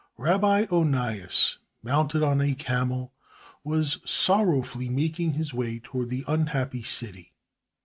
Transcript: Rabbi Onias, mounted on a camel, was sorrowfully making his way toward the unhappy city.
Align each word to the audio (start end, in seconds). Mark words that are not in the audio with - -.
Rabbi 0.17 0.65
Onias, 0.71 1.59
mounted 1.83 2.23
on 2.23 2.41
a 2.41 2.55
camel, 2.55 3.13
was 3.63 3.99
sorrowfully 4.03 4.89
making 4.89 5.33
his 5.33 5.53
way 5.53 5.77
toward 5.77 6.09
the 6.09 6.23
unhappy 6.27 6.81
city. 6.81 7.35